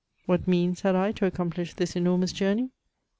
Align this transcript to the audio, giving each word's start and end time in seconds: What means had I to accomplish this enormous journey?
What 0.25 0.47
means 0.47 0.81
had 0.81 0.95
I 0.95 1.11
to 1.11 1.27
accomplish 1.27 1.75
this 1.75 1.95
enormous 1.95 2.31
journey? 2.31 2.71